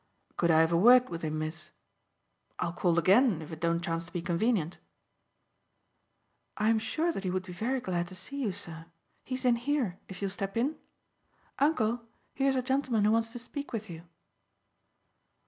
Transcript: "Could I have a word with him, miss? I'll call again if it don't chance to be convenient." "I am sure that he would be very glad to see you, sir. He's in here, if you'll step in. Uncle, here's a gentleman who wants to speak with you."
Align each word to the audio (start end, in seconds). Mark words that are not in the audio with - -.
"Could 0.35 0.49
I 0.49 0.61
have 0.61 0.71
a 0.71 0.77
word 0.77 1.09
with 1.09 1.21
him, 1.21 1.37
miss? 1.37 1.69
I'll 2.57 2.73
call 2.73 2.97
again 2.97 3.39
if 3.39 3.51
it 3.51 3.59
don't 3.59 3.83
chance 3.83 4.03
to 4.05 4.11
be 4.11 4.23
convenient." 4.23 4.79
"I 6.57 6.69
am 6.69 6.79
sure 6.79 7.11
that 7.11 7.23
he 7.23 7.29
would 7.29 7.45
be 7.45 7.53
very 7.53 7.79
glad 7.79 8.07
to 8.07 8.15
see 8.15 8.41
you, 8.41 8.51
sir. 8.51 8.87
He's 9.23 9.45
in 9.45 9.57
here, 9.57 9.99
if 10.09 10.19
you'll 10.19 10.31
step 10.31 10.57
in. 10.57 10.79
Uncle, 11.59 12.01
here's 12.33 12.55
a 12.55 12.63
gentleman 12.63 13.05
who 13.05 13.11
wants 13.11 13.31
to 13.33 13.37
speak 13.37 13.71
with 13.73 13.91
you." 13.91 14.05